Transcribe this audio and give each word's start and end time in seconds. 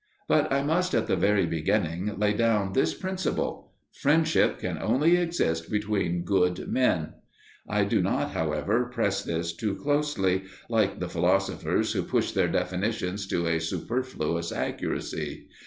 But 0.27 0.51
I 0.51 0.63
must 0.63 0.95
at 0.95 1.05
the 1.05 1.15
very 1.15 1.45
beginning 1.45 2.17
lay 2.17 2.33
down 2.33 2.73
this 2.73 2.95
principle 2.95 3.69
friendship 3.93 4.57
can 4.57 4.79
only 4.81 5.15
exist 5.17 5.69
between 5.69 6.23
good 6.23 6.67
men. 6.67 7.13
I 7.69 7.83
do 7.83 8.01
not, 8.01 8.31
however, 8.31 8.85
press 8.85 9.21
this 9.23 9.53
too 9.55 9.75
closely, 9.75 10.45
like 10.67 10.97
the 10.99 11.07
philosophers 11.07 11.93
who 11.93 12.01
push 12.01 12.31
their 12.31 12.47
definitions 12.47 13.27
to 13.27 13.45
a 13.45 13.59
superfluous 13.59 14.51
accuracy. 14.51 15.49